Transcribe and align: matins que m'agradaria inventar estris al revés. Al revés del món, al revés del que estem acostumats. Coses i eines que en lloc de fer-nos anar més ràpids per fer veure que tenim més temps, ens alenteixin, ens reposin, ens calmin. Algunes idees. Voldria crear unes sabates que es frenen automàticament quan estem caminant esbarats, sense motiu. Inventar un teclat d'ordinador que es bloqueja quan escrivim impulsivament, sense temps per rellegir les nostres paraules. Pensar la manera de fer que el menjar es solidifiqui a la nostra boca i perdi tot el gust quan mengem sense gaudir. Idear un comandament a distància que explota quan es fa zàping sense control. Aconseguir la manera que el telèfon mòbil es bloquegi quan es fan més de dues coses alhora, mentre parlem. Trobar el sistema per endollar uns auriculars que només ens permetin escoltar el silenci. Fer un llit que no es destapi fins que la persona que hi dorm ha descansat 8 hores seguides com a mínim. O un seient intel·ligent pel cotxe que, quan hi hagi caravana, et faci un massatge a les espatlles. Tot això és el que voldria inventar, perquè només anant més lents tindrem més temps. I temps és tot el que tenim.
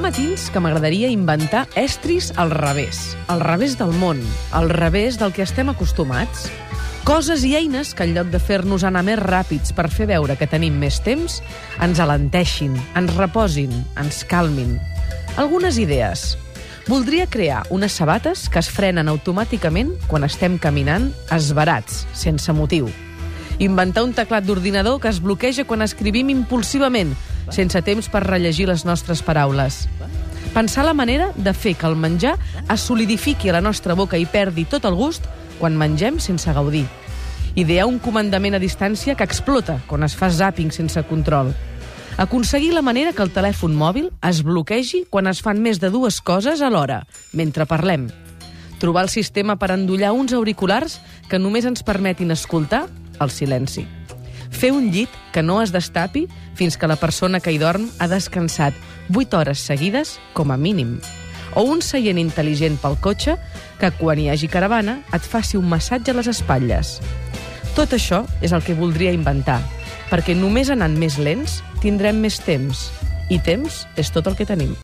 matins 0.00 0.48
que 0.48 0.60
m'agradaria 0.64 1.10
inventar 1.12 1.66
estris 1.76 2.32
al 2.40 2.50
revés. 2.50 3.18
Al 3.28 3.42
revés 3.44 3.76
del 3.76 3.92
món, 4.00 4.20
al 4.50 4.70
revés 4.72 5.18
del 5.20 5.32
que 5.36 5.44
estem 5.44 5.68
acostumats. 5.68 6.48
Coses 7.04 7.44
i 7.44 7.52
eines 7.58 7.92
que 7.92 8.06
en 8.08 8.14
lloc 8.16 8.30
de 8.32 8.40
fer-nos 8.40 8.82
anar 8.88 9.02
més 9.04 9.20
ràpids 9.20 9.74
per 9.76 9.90
fer 9.92 10.06
veure 10.08 10.38
que 10.40 10.48
tenim 10.48 10.78
més 10.80 11.02
temps, 11.04 11.36
ens 11.84 12.00
alenteixin, 12.00 12.72
ens 12.96 13.12
reposin, 13.18 13.76
ens 14.00 14.24
calmin. 14.24 14.78
Algunes 15.36 15.76
idees. 15.76 16.38
Voldria 16.88 17.28
crear 17.28 17.62
unes 17.68 17.92
sabates 17.92 18.48
que 18.48 18.64
es 18.64 18.72
frenen 18.72 19.12
automàticament 19.12 19.92
quan 20.08 20.24
estem 20.24 20.56
caminant 20.56 21.12
esbarats, 21.28 22.06
sense 22.16 22.56
motiu. 22.56 22.88
Inventar 23.60 24.08
un 24.08 24.16
teclat 24.16 24.48
d'ordinador 24.48 24.98
que 24.98 25.12
es 25.12 25.20
bloqueja 25.20 25.68
quan 25.68 25.84
escrivim 25.84 26.32
impulsivament, 26.32 27.12
sense 27.50 27.82
temps 27.82 28.08
per 28.08 28.24
rellegir 28.24 28.68
les 28.68 28.84
nostres 28.84 29.22
paraules. 29.22 29.84
Pensar 30.54 30.84
la 30.86 30.94
manera 30.94 31.32
de 31.34 31.52
fer 31.52 31.74
que 31.74 31.86
el 31.86 31.96
menjar 31.96 32.36
es 32.70 32.80
solidifiqui 32.80 33.50
a 33.50 33.56
la 33.56 33.64
nostra 33.64 33.94
boca 33.98 34.16
i 34.16 34.26
perdi 34.26 34.64
tot 34.70 34.84
el 34.86 34.94
gust 34.94 35.26
quan 35.58 35.76
mengem 35.76 36.20
sense 36.22 36.52
gaudir. 36.52 36.86
Idear 37.54 37.86
un 37.86 37.98
comandament 38.02 38.54
a 38.54 38.62
distància 38.62 39.14
que 39.14 39.26
explota 39.26 39.80
quan 39.90 40.06
es 40.06 40.14
fa 40.18 40.30
zàping 40.30 40.70
sense 40.74 41.02
control. 41.10 41.52
Aconseguir 42.16 42.72
la 42.74 42.82
manera 42.82 43.12
que 43.12 43.22
el 43.26 43.32
telèfon 43.34 43.74
mòbil 43.74 44.12
es 44.22 44.44
bloquegi 44.46 45.04
quan 45.10 45.26
es 45.26 45.42
fan 45.42 45.62
més 45.62 45.82
de 45.82 45.90
dues 45.90 46.20
coses 46.22 46.62
alhora, 46.62 47.02
mentre 47.32 47.66
parlem. 47.66 48.06
Trobar 48.78 49.06
el 49.06 49.10
sistema 49.10 49.58
per 49.58 49.72
endollar 49.74 50.12
uns 50.14 50.34
auriculars 50.34 51.00
que 51.30 51.42
només 51.42 51.66
ens 51.66 51.82
permetin 51.82 52.30
escoltar 52.30 52.86
el 53.18 53.30
silenci. 53.30 53.86
Fer 54.50 54.72
un 54.72 54.90
llit 54.92 55.10
que 55.32 55.42
no 55.42 55.60
es 55.62 55.72
destapi 55.72 56.26
fins 56.54 56.76
que 56.76 56.88
la 56.90 56.96
persona 56.96 57.40
que 57.40 57.52
hi 57.52 57.58
dorm 57.58 57.88
ha 57.98 58.08
descansat 58.08 58.74
8 59.14 59.38
hores 59.38 59.60
seguides 59.60 60.18
com 60.32 60.52
a 60.52 60.56
mínim. 60.56 60.98
O 61.54 61.62
un 61.70 61.82
seient 61.82 62.18
intel·ligent 62.18 62.80
pel 62.82 62.98
cotxe 63.00 63.36
que, 63.78 63.90
quan 64.00 64.18
hi 64.18 64.28
hagi 64.30 64.48
caravana, 64.50 65.00
et 65.14 65.22
faci 65.22 65.56
un 65.56 65.68
massatge 65.70 66.10
a 66.10 66.18
les 66.18 66.30
espatlles. 66.30 66.98
Tot 67.74 67.94
això 67.94 68.24
és 68.42 68.52
el 68.54 68.62
que 68.62 68.76
voldria 68.78 69.14
inventar, 69.14 69.60
perquè 70.10 70.34
només 70.38 70.70
anant 70.70 70.94
més 70.98 71.18
lents 71.18 71.60
tindrem 71.82 72.20
més 72.22 72.40
temps. 72.42 72.88
I 73.30 73.38
temps 73.42 73.84
és 73.96 74.10
tot 74.14 74.26
el 74.30 74.36
que 74.38 74.46
tenim. 74.46 74.74